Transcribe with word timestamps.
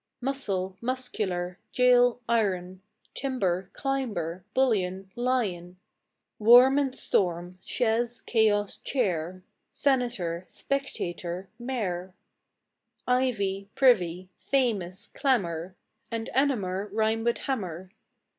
Muscle, 0.19 0.75
muscular; 0.81 1.59
gaol; 1.77 2.21
iron; 2.27 2.81
Timber, 3.13 3.69
climber; 3.73 4.43
bullion, 4.55 5.11
lion, 5.15 5.77
Worm 6.39 6.79
and 6.79 6.95
storm; 6.95 7.59
chaise, 7.63 8.19
chaos, 8.21 8.77
chair; 8.77 9.43
Senator, 9.71 10.43
spectator, 10.47 11.49
mayor. 11.59 12.15
Ivy, 13.07 13.69
privy; 13.75 14.27
famous, 14.39 15.07
clamour 15.13 15.75
And 16.09 16.31
enamour 16.33 16.89
rime 16.91 17.23
with 17.23 17.37
"hammer." 17.37 17.91